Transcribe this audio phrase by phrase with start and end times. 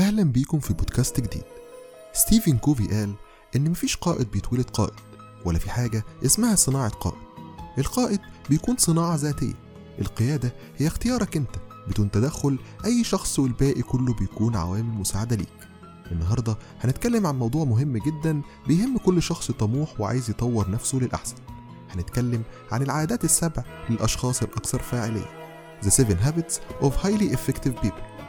[0.00, 1.42] أهلا بيكم في بودكاست جديد.
[2.12, 3.14] ستيفن كوفي قال
[3.56, 4.94] إن مفيش قائد بيتولد قائد
[5.44, 7.18] ولا في حاجة اسمها صناعة قائد.
[7.78, 9.54] القائد بيكون صناعة ذاتية.
[9.98, 11.56] القيادة هي اختيارك أنت
[11.88, 15.68] بدون تدخل أي شخص والباقي كله بيكون عوامل مساعدة ليك.
[16.12, 21.36] النهاردة هنتكلم عن موضوع مهم جدا بيهم كل شخص طموح وعايز يطور نفسه للأحسن.
[21.90, 22.42] هنتكلم
[22.72, 25.40] عن العادات السبع للأشخاص الأكثر فاعلية.
[25.82, 28.19] The 7 Habits of Highly Effective People.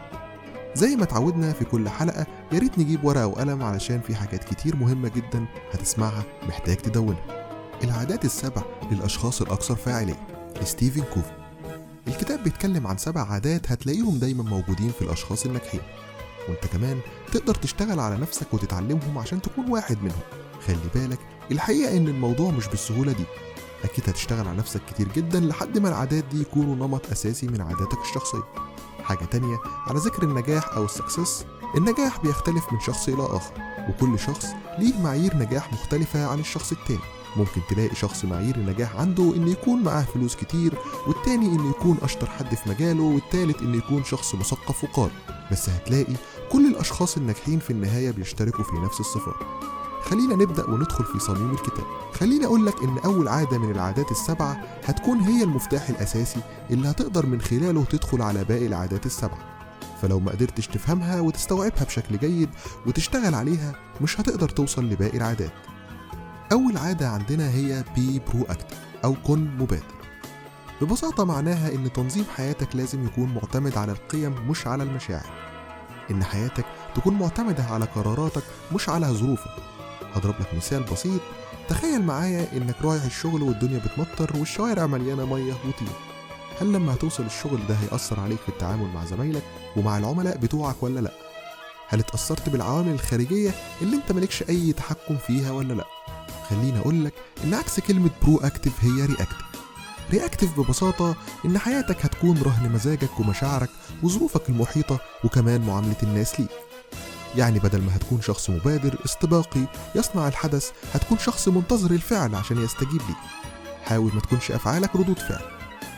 [0.76, 4.76] زي ما اتعودنا في كل حلقة يا ريت نجيب ورقة وقلم علشان في حاجات كتير
[4.76, 7.48] مهمة جدا هتسمعها محتاج تدونها.
[7.84, 10.28] العادات السبع للأشخاص الأكثر فاعلية
[10.62, 11.32] لستيفن كوفي
[12.08, 15.82] الكتاب بيتكلم عن سبع عادات هتلاقيهم دايما موجودين في الأشخاص الناجحين.
[16.50, 17.00] وانت كمان
[17.32, 20.22] تقدر تشتغل على نفسك وتتعلمهم عشان تكون واحد منهم.
[20.68, 21.20] خلي بالك
[21.52, 23.24] الحقيقة إن الموضوع مش بالسهولة دي.
[23.84, 27.98] أكيد هتشتغل على نفسك كتير جدا لحد ما العادات دي يكونوا نمط أساسي من عاداتك
[28.10, 28.44] الشخصية.
[29.12, 31.46] حاجة تانية على ذكر النجاح أو السكسس
[31.78, 33.54] النجاح بيختلف من شخص إلى آخر
[33.90, 34.46] وكل شخص
[34.80, 37.00] ليه معايير نجاح مختلفة عن الشخص التاني.
[37.38, 40.74] ممكن تلاقي شخص معايير النجاح عنده إن يكون معاه فلوس كتير
[41.08, 45.12] والتاني إنه يكون أشطر حد في مجاله والتالت إنه يكون شخص مثقف وقارئ
[45.52, 46.14] بس هتلاقي
[46.52, 49.36] كل الأشخاص الناجحين في النهاية بيشتركوا في نفس الصفات.
[50.02, 51.86] خلينا نبدأ وندخل في صميم الكتاب.
[52.14, 57.26] خليني أقول لك إن أول عادة من العادات السبعة هتكون هي المفتاح الأساسي اللي هتقدر
[57.26, 59.52] من خلاله تدخل على باقي العادات السبعة.
[60.02, 62.50] فلو ما قدرتش تفهمها وتستوعبها بشكل جيد
[62.86, 65.54] وتشتغل عليها مش هتقدر توصل لباقي العادات.
[66.52, 70.02] أول عادة عندنا هي بي برو أكتف أو كن مبادر.
[70.82, 75.30] ببساطة معناها إن تنظيم حياتك لازم يكون معتمد على القيم مش على المشاعر.
[76.12, 76.66] إن حياتك
[76.96, 78.44] تكون معتمدة على قراراتك
[78.76, 79.71] مش على ظروفك.
[80.16, 81.22] هضرب لك مثال بسيط
[81.70, 85.88] تخيل معايا إنك رايح الشغل والدنيا بتمطر والشوارع مليانة مية وطين
[86.62, 89.44] هل لما هتوصل الشغل ده هيأثر عليك في التعامل مع زمايلك
[89.78, 91.12] ومع العملاء بتوعك ولا لأ؟
[91.90, 95.86] هل اتأثرت بالعوامل الخارجية اللي أنت مالكش أي تحكم فيها ولا لأ؟
[96.50, 99.36] خليني أقول لك إن عكس كلمة proactive هي reactive
[100.12, 101.16] reactive ببساطة
[101.46, 103.70] إن حياتك هتكون رهن مزاجك ومشاعرك
[104.04, 106.50] وظروفك المحيطة وكمان معاملة الناس ليك
[107.36, 113.02] يعني بدل ما هتكون شخص مبادر استباقي يصنع الحدث هتكون شخص منتظر الفعل عشان يستجيب
[113.02, 113.16] ليه.
[113.84, 115.42] حاول ما تكونش أفعالك ردود فعل.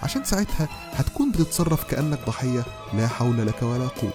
[0.04, 4.14] عشان ساعتها هتكون بتتصرف كأنك ضحية لا حول لك ولا قوة.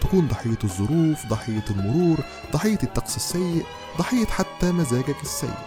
[0.00, 2.18] تكون ضحية الظروف ضحية المرور
[2.52, 3.64] ضحية الطقس السيء
[3.98, 5.58] ضحية حتى مزاجك السيء.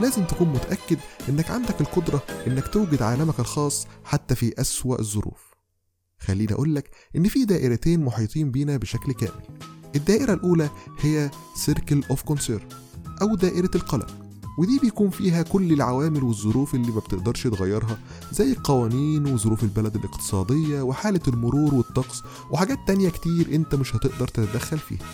[0.00, 0.98] لازم تكون متأكد
[1.28, 5.50] إنك عندك القدرة إنك توجد عالمك الخاص حتى في أسوأ الظروف.
[6.18, 9.70] خليني أقولك إن في دائرتين محيطين بينا بشكل كامل.
[9.96, 10.70] الدائرة الأولى
[11.00, 12.68] هي circle of concern
[13.22, 14.06] أو دائرة القلق
[14.58, 17.98] ودي بيكون فيها كل العوامل والظروف اللي ما بتقدرش تغيرها
[18.32, 24.78] زي القوانين وظروف البلد الاقتصادية وحالة المرور والطقس وحاجات تانية كتير أنت مش هتقدر تتدخل
[24.78, 25.06] فيها.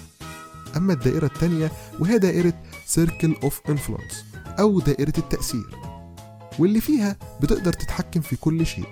[0.76, 2.52] أما الدائرة التانية وهي دائرة
[2.86, 5.76] circle of influence أو دائرة التأثير
[6.58, 8.86] واللي فيها بتقدر تتحكم في كل شيء.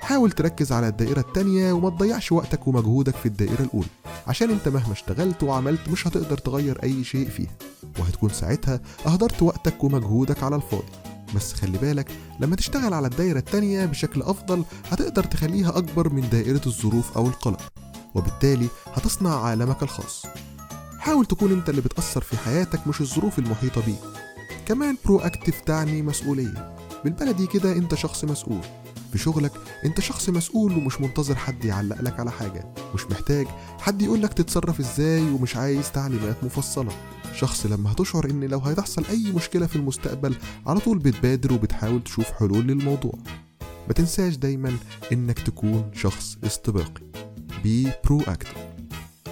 [0.00, 3.88] حاول تركز على الدائرة التانية وما تضيعش وقتك ومجهودك في الدائرة الأولى.
[4.26, 7.56] عشان انت مهما اشتغلت وعملت مش هتقدر تغير أي شيء فيها
[7.98, 10.92] وهتكون ساعتها أهدرت وقتك ومجهودك على الفاضي.
[11.34, 12.10] بس خلي بالك
[12.40, 17.72] لما تشتغل على الدائرة التانية بشكل أفضل هتقدر تخليها أكبر من دائرة الظروف أو القلق
[18.14, 20.26] وبالتالي هتصنع عالمك الخاص.
[20.98, 23.98] حاول تكون انت اللي بتأثر في حياتك مش الظروف المحيطة بيك.
[24.66, 26.76] كمان برو أكتف تعني مسؤولية.
[27.04, 28.60] بالبلدي كده انت شخص مسؤول.
[29.12, 29.52] في شغلك
[29.84, 32.74] انت شخص مسؤول ومش منتظر حد يعلق لك على حاجة.
[32.94, 33.46] مش محتاج
[33.78, 36.92] حد يقولك تتصرف إزاي ومش عايز تعليمات مفصلة.
[37.34, 40.36] شخص لما هتشعر ان لو هتحصل اي مشكلة في المستقبل
[40.66, 43.18] على طول بتبادر وبتحاول تشوف حلول للموضوع.
[43.86, 44.76] ما تنساش دايما
[45.12, 47.02] انك تكون شخص استباقي.
[47.62, 48.54] be proactive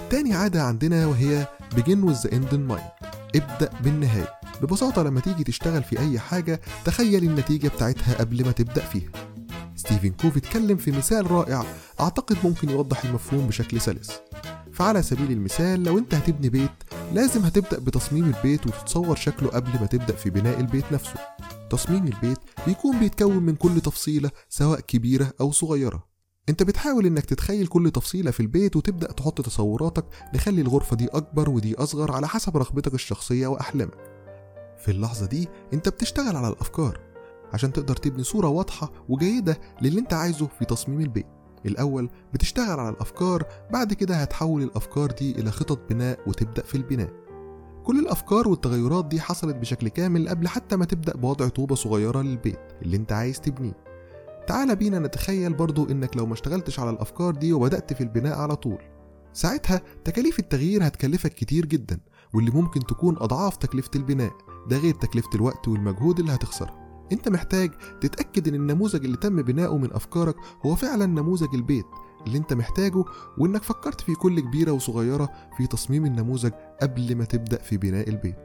[0.09, 3.07] تاني عادة عندنا وهي begin with the end in mind.
[3.35, 4.29] ابدأ بالنهاية.
[4.61, 9.09] ببساطة لما تيجي تشتغل في أي حاجة تخيل النتيجة بتاعتها قبل ما تبدأ فيها.
[9.75, 11.65] ستيفن كوفي اتكلم في مثال رائع
[11.99, 14.11] أعتقد ممكن يوضح المفهوم بشكل سلس.
[14.73, 16.71] فعلى سبيل المثال لو أنت هتبني بيت
[17.13, 21.19] لازم هتبدأ بتصميم البيت وتتصور شكله قبل ما تبدأ في بناء البيت نفسه.
[21.69, 22.37] تصميم البيت
[22.67, 26.03] بيكون بيتكون من كل تفصيلة سواء كبيرة أو صغيرة.
[26.49, 30.05] أنت بتحاول إنك تتخيل كل تفصيلة في البيت وتبدأ تحط تصوراتك.
[30.35, 34.11] نخلي الغرفة دي أكبر ودي أصغر على حسب رغبتك الشخصية وأحلامك.
[34.85, 37.14] في اللحظة دي أنت بتشتغل على الأفكار.
[37.53, 41.25] عشان تقدر تبني صورة واضحة وجيدة للي انت عايزه في تصميم البيت.
[41.65, 47.09] الأول بتشتغل على الأفكار بعد كده هتحول الأفكار دي إلى خطط بناء وتبدأ في البناء.
[47.83, 52.59] كل الأفكار والتغيرات دي حصلت بشكل كامل قبل حتى ما تبدأ بوضع طوبة صغيرة للبيت
[52.81, 53.77] اللي انت عايز تبنيه.
[54.47, 58.55] تعال بينا نتخيل برضو إنك لو ما اشتغلتش على الأفكار دي وبدأت في البناء على
[58.55, 58.77] طول.
[59.33, 61.99] ساعتها تكاليف التغيير هتكلفك كتير جدا
[62.33, 64.31] واللي ممكن تكون أضعاف تكلفة البناء.
[64.67, 67.71] ده غير تكلفة الوقت والمجهود اللي هتخسرها انت محتاج
[68.01, 70.35] تتأكد ان النموذج اللي تم بناؤه من أفكارك
[70.65, 71.85] هو فعلا نموذج البيت.
[72.27, 73.03] اللي انت محتاجه
[73.37, 78.35] وانك فكرت في كل كبيرة وصغيرة في تصميم النموذج قبل ما تبدأ في بناء البيت.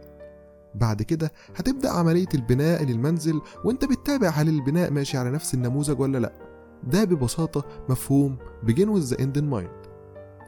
[0.74, 6.18] بعد كده هتبدأ عملية البناء للمنزل وانت بتتابع هل البناء ماشي على نفس النموذج ولا
[6.18, 6.32] لأ.
[6.84, 8.36] ده ببساطة مفهوم
[8.66, 9.90] begin with the end in mind.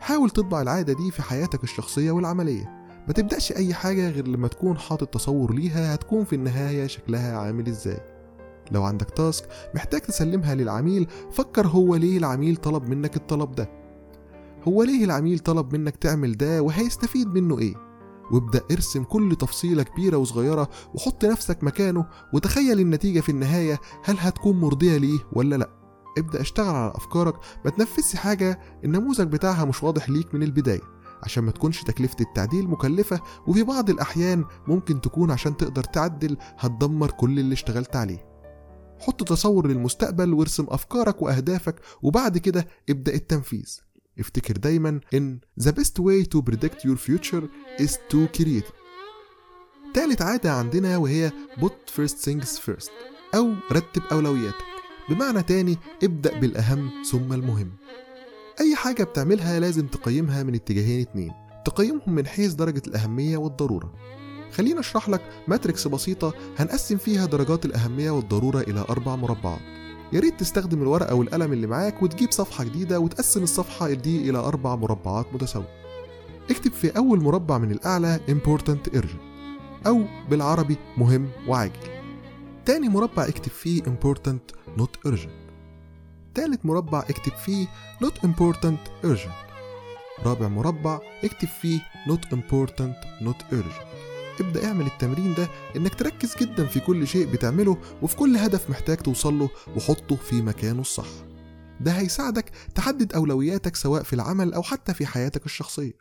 [0.00, 2.81] حاول تطبع العادة دي في حياتك الشخصية والعملية.
[3.06, 7.68] ما تبدأش أي حاجة غير لما تكون حاطط تصور ليها هتكون في النهاية شكلها عامل
[7.68, 8.00] إزاي.
[8.72, 13.70] لو عندك تاسك محتاج تسلمها للعميل فكر هو ليه العميل طلب منك الطلب ده.
[14.68, 17.74] هو ليه العميل طلب منك تعمل ده وهيستفيد منه إيه؟
[18.32, 24.60] وابدأ ارسم كل تفصيلة كبيرة وصغيرة وحط نفسك مكانه وتخيل النتيجة في النهاية هل هتكون
[24.60, 25.70] مرضية ليه ولا لأ؟
[26.18, 27.34] ابدأ اشتغل على أفكارك
[27.64, 30.80] ما تنفذش حاجة النموذج بتاعها مش واضح ليك من البداية.
[31.22, 37.10] عشان ما تكونش تكلفة التعديل مكلفة وفي بعض الأحيان ممكن تكون عشان تقدر تعدل هتدمر
[37.10, 38.32] كل اللي اشتغلت عليه.
[39.00, 43.78] حط تصور للمستقبل وارسم أفكارك وأهدافك وبعد كده ابدأ التنفيذ.
[44.18, 47.44] افتكر دايما إن the best way to predict your future
[47.82, 48.72] is to create
[49.94, 51.30] تالت عادة عندنا وهي
[51.60, 52.90] put first things first
[53.34, 54.64] أو رتب أولوياتك.
[55.08, 57.70] بمعنى تاني ابدأ بالأهم ثم المهم.
[58.62, 61.32] أي حاجة بتعملها لازم تقيمها من اتجاهين اتنين.
[61.64, 63.92] تقيمهم من حيث درجة الأهمية والضرورة.
[64.52, 69.60] خلينا أشرح لك ماتريكس بسيطة هنقسم فيها درجات الأهمية والضرورة إلى أربع مربعات.
[70.12, 74.76] يا ريت تستخدم الورقة والقلم اللي معاك وتجيب صفحة جديدة وتقسم الصفحة دي إلى أربع
[74.76, 75.82] مربعات متساوية.
[76.50, 79.22] اكتب في أول مربع من الأعلى important urgent
[79.86, 81.72] أو بالعربي مهم وعاجل
[82.64, 85.41] تاني مربع اكتب فيه important not urgent
[86.34, 87.66] تالت مربع اكتب فيه
[88.04, 89.52] not important urgent.
[90.26, 93.92] رابع مربع اكتب فيه not important not urgent.
[94.40, 98.96] ابدأ اعمل التمرين ده إنك تركز جدا في كل شيء بتعمله وفي كل هدف محتاج
[98.96, 101.08] توصله وحطه في مكانه الصح.
[101.80, 105.92] ده هيساعدك تحدد أولوياتك سواء في العمل أو حتى في حياتك الشخصية.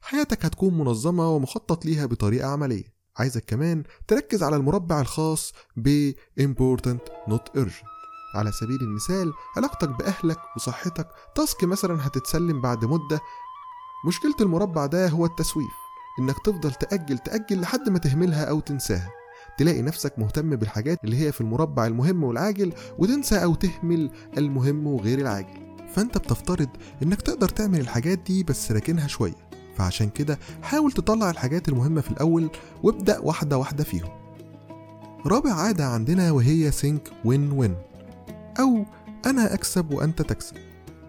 [0.00, 2.84] حياتك هتكون منظمة ومخطط ليها بطريقة عملية.
[3.16, 7.97] عايزك كمان تركز على المربع الخاص ب important not urgent.
[8.34, 13.20] على سبيل المثال علاقتك بأهلك وصحتك تاسك مثلا هتتسلم بعد مدة.
[14.06, 15.72] مشكلة المربع ده هو التسويف
[16.18, 19.10] إنك تفضل تأجل تأجل لحد ما تهملها أو تنساها.
[19.58, 25.18] تلاقي نفسك مهتم بالحاجات اللي هي في المربع المهم والعاجل وتنسى أو تهمل المهم وغير
[25.18, 25.76] العاجل.
[25.94, 26.68] فأنت بتفترض
[27.02, 29.48] إنك تقدر تعمل الحاجات دي بس راكنها شوية.
[29.76, 32.50] فعشان كده حاول تطلع الحاجات المهمة في الأول
[32.82, 34.08] وابدأ واحدة واحدة فيهم.
[35.26, 37.87] رابع عادة عندنا وهي think win win
[38.60, 38.84] أو
[39.26, 40.56] أنا أكسب وأنت تكسب.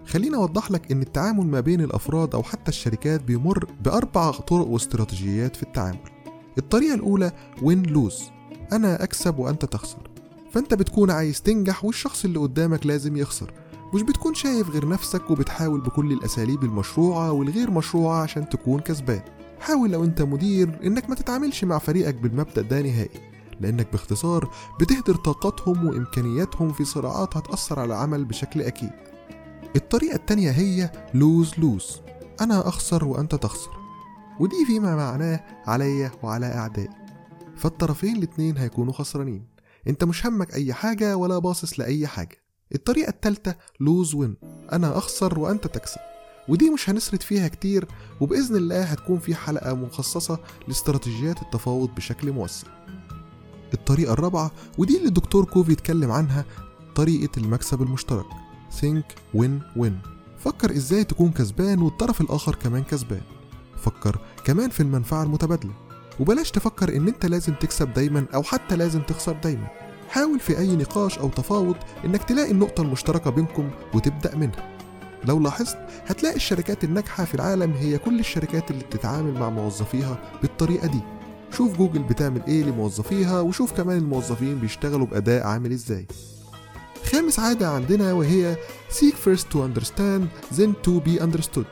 [0.05, 5.55] خليني أوضح لك إن التعامل ما بين الأفراد أو حتى الشركات بيمر بأربع طرق واستراتيجيات
[5.55, 5.99] في التعامل.
[6.57, 7.31] الطريقة الأولى
[7.61, 8.23] وين لوز
[8.71, 10.09] أنا أكسب وأنت تخسر.
[10.51, 13.53] فأنت بتكون عايز تنجح والشخص اللي قدامك لازم يخسر.
[13.93, 19.21] مش بتكون شايف غير نفسك وبتحاول بكل الأساليب المشروعة والغير مشروعة عشان تكون كسبان.
[19.59, 23.28] حاول لو أنت مدير إنك ما تتعاملش مع فريقك بالمبدأ ده نهائي.
[23.59, 28.91] لأنك باختصار بتهدر طاقتهم وإمكانياتهم في صراعات هتأثر على العمل بشكل أكيد.
[29.75, 32.01] الطريقة التانية هي لوز لوز
[32.41, 33.71] أنا أخسر وأنت تخسر.
[34.39, 36.89] ودي فيما معناه عليا وعلى أعدائي.
[37.55, 39.45] فالطرفين الاتنين هيكونوا خسرانين.
[39.87, 42.37] أنت مش همك أي حاجة ولا باصص لأي حاجة.
[42.75, 44.35] الطريقة التالتة لوز وين
[44.71, 45.99] أنا أخسر وأنت تكسب.
[46.49, 47.87] ودي مش هنسرد فيها كتير
[48.21, 52.67] وبإذن الله هتكون في حلقة مخصصة لاستراتيجيات التفاوض بشكل موسع.
[53.73, 56.45] الطريقة الرابعة ودي اللي الدكتور كوفي اتكلم عنها
[56.95, 58.25] طريقة المكسب المشترك.
[58.81, 59.93] think win win.
[60.39, 63.21] فكر إزاي تكون كسبان والطرف الآخر كمان كسبان.
[63.77, 65.71] فكر كمان في المنفعة المتبادلة.
[66.19, 69.67] وبلاش تفكر إن أنت لازم تكسب دايما أو حتى لازم تخسر دايما.
[70.09, 74.75] حاول في أي نقاش أو تفاوض إنك تلاقي النقطة المشتركة بينكم وتبدأ منها.
[75.25, 80.87] لو لاحظت هتلاقي الشركات الناجحة في العالم هي كل الشركات اللي بتتعامل مع موظفيها بالطريقة
[80.87, 80.99] دي.
[81.51, 86.07] شوف جوجل بتعمل إيه لموظفيها وشوف كمان الموظفين بيشتغلوا بأداء عامل إزاي.
[87.11, 88.55] خامس عادة عندنا وهي
[88.91, 90.23] seek first to understand
[90.57, 91.65] then to be understood.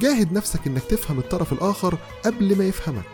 [0.00, 3.04] جاهد نفسك إنك تفهم الطرف الآخر قبل ما يفهمك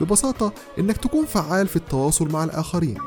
[0.00, 2.98] ببساطة إنك تكون فعال في التواصل مع الآخرين.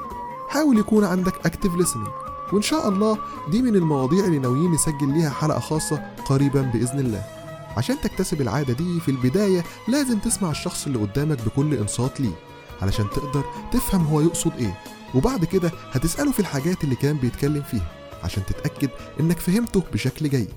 [0.49, 2.09] حاول يكون عندك active listening
[2.53, 3.17] وإن شاء الله
[3.51, 7.40] دي من المواضيع اللي ناويين نسجل ليها حلقة خاصة قريبا بإذن الله.
[7.77, 12.33] عشان تكتسب العادة دي في البداية لازم تسمع الشخص اللي قدامك بكل إنصات ليه
[12.81, 14.77] علشان تقدر تفهم هو يقصد إيه.
[15.15, 17.91] وبعد كده هتسأله في الحاجات اللي كان بيتكلم فيها
[18.23, 20.49] عشان تتأكد إنك فهمته بشكل جيد.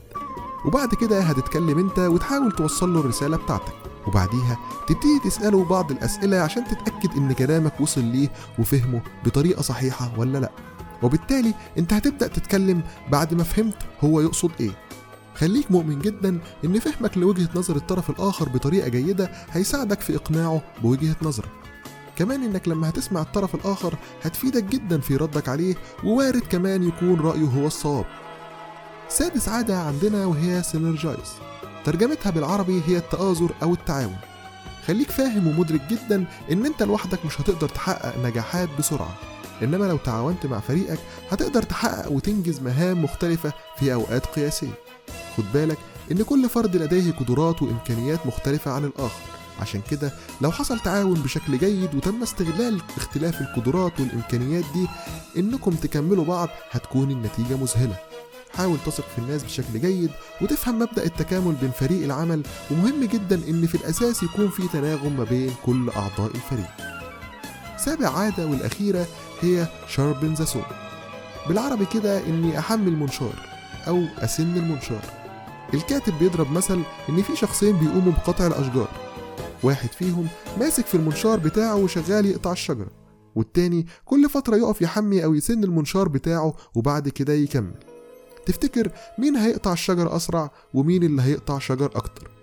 [0.67, 3.73] وبعد كده هتتكلم أنت وتحاول توصل له الرسالة بتاعتك.
[4.07, 8.29] وبعديها تبتدي تسأله بعض الأسئلة عشان تتأكد إن كلامك وصل ليه
[8.59, 10.51] وفهمه بطريقة صحيحة ولا لأ.
[11.03, 14.71] وبالتالي أنت هتبدأ تتكلم بعد ما فهمت هو يقصد إيه.
[15.35, 21.17] خليك مؤمن جدا إن فهمك لوجهة نظر الطرف الآخر بطريقة جيدة هيساعدك في إقناعه بوجهة
[21.23, 21.49] نظرك.
[22.17, 25.75] كمان إنك لما هتسمع الطرف الآخر هتفيدك جدا في ردك عليه
[26.05, 28.05] ووارد كمان يكون رأيه هو الصواب.
[29.09, 31.33] سادس عادة عندنا وهي سينرجايز
[31.85, 34.17] ترجمتها بالعربي هي التآزر أو التعاون.
[34.87, 39.34] خليك فاهم ومدرك جدا إن أنت لوحدك مش هتقدر تحقق نجاحات بسرعة.
[39.63, 40.99] إنما لو تعاونت مع فريقك
[41.31, 44.75] هتقدر تحقق وتنجز مهام مختلفة في أوقات قياسية.
[45.37, 45.79] خد بالك
[46.13, 49.23] إن كل فرد لديه قدرات وإمكانيات مختلفة عن الآخر.
[49.61, 54.87] عشان كده لو حصل تعاون بشكل جيد وتم استغلال اختلاف القدرات والإمكانيات دي
[55.41, 57.97] إنكم تكملوا بعض هتكون النتيجة مذهلة.
[58.57, 60.11] حاول تثق في الناس بشكل جيد
[60.43, 65.25] وتفهم مبدأ التكامل بين فريق العمل ومهم جدا إن في الأساس يكون في تناغم ما
[65.25, 66.71] بين كل أعضاء الفريق.
[67.79, 69.07] سابع عادة والأخيرة
[69.41, 70.47] هي شاربن ذا
[71.49, 73.35] بالعربي كده إني أحمل منشار
[73.89, 75.05] أو أسن المنشار.
[75.75, 78.89] الكاتب بيضرب مثل إن في شخصين بيقوموا بقطع الأشجار.
[79.63, 82.91] واحد فيهم ماسك في المنشار بتاعه وشغال يقطع الشجرة
[83.35, 87.75] والتاني كل فترة يقف يحمي أو يسن المنشار بتاعه وبعد كده يكمل.
[88.47, 92.34] تفتكر مين هيقطع الشجر أسرع ومين اللي هيقطع شجر أكتر؟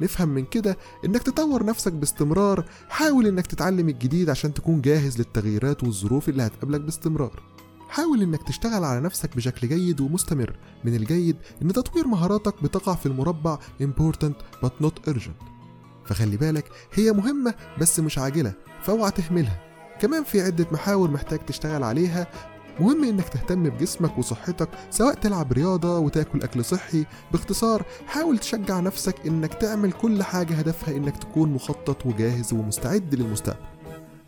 [0.00, 2.64] نفهم من كده إنك تطور نفسك باستمرار.
[2.88, 7.42] حاول إنك تتعلم الجديد عشان تكون جاهز للتغييرات والظروف اللي هتقابلك باستمرار.
[7.88, 10.56] حاول إنك تشتغل على نفسك بشكل جيد ومستمر.
[10.84, 15.44] من الجيد إن تطوير مهاراتك بتقع في المربع important but not urgent.
[16.04, 19.60] فخلي بالك هي مهمة بس مش عاجلة فأوعى تهملها.
[20.00, 22.26] كمان في عدة محاور محتاج تشتغل عليها
[22.80, 27.06] مهم إنك تهتم بجسمك وصحتك سواء تلعب رياضة وتاكل أكل صحي.
[27.32, 33.66] باختصار حاول تشجع نفسك إنك تعمل كل حاجة هدفها إنك تكون مخطط وجاهز ومستعد للمستقبل.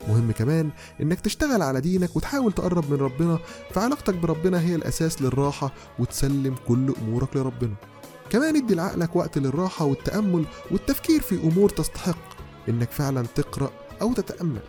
[0.08, 3.38] مهم كمان إنك تشتغل على دينك وتحاول تقرب من ربنا
[3.70, 7.74] فعلاقتك بربنا هي الأساس للراحة وتسلم كل أمورك لربنا.
[8.30, 12.38] كمان ادي لعقلك وقت للراحة والتأمل والتفكير في أمور تستحق
[12.68, 13.70] إنك فعلا تقرأ
[14.02, 14.60] أو تتأمل.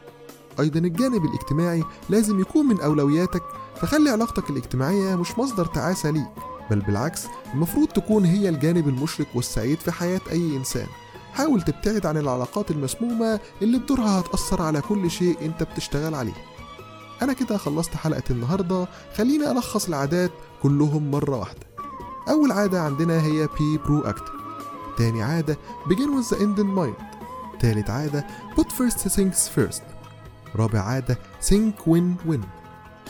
[0.60, 3.44] أيضا الجانب الاجتماعي لازم يكون من أولوياتك
[3.76, 6.30] فخلي علاقتك الاجتماعية مش مصدر تعاسة ليك
[6.72, 10.88] بل بالعكس المفروض تكون هي الجانب المشرق والسعيد في حياة أي إنسان.
[11.34, 16.34] حاول تبتعد عن العلاقات المسمومة اللي بدورها هتأثر على كل شيء أنت بتشتغل عليه.
[17.22, 20.32] أنا كده خلصت حلقة النهاردة خليني ألخص العادات
[20.64, 21.68] كلهم مرة واحدة.
[22.30, 24.34] أول عادة عندنا هي بي برو أكتر
[24.98, 27.04] تاني عادة begin with the end in mind.
[27.60, 29.99] تالت عادة put first things first.
[30.56, 31.18] رابع عادة
[31.50, 32.46] think win win.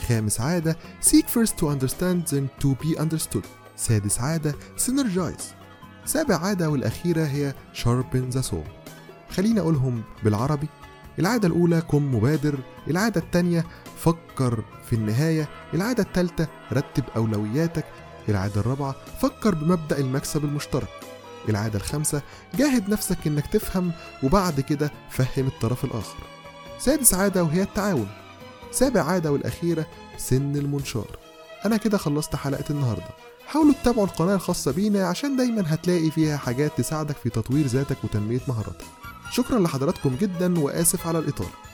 [0.08, 3.46] خامس عادة seek first to understand then to be understood.
[3.76, 5.44] سادس عادة synergize.
[6.06, 8.80] سابع عادة والأخيرة هي sharpen the soul
[9.30, 10.68] خلينا أقولهم بالعربي.
[11.20, 12.60] العادة الأولى كن مبادر.
[12.88, 13.66] العادة الثانية
[13.98, 15.50] فكر في النهاية.
[15.74, 17.86] العادة الثالثة رتب أولوياتك.
[18.30, 20.90] العادة الرابعة فكر بمبدأ المكسب المشترك.
[21.50, 22.22] العادة الخامسة
[22.56, 23.92] جاهد نفسك إنك تفهم
[24.24, 26.18] وبعد كده فهم الطرف الآخر.
[26.80, 28.08] سادس عادة وهي التعاون.
[28.72, 29.86] سابع عادة والأخيرة
[30.18, 31.18] سن المنشار.
[31.66, 33.10] أنا كده خلصت حلقة النهاردة.
[33.48, 38.40] حاولوا تتابعوا القناة الخاصة بينا عشان دايما هتلاقي فيها حاجات تساعدك في تطوير ذاتك وتنمية
[38.48, 38.86] مهاراتك.
[39.32, 41.69] شكرا لحضراتكم جدا وآسف على الإطالة.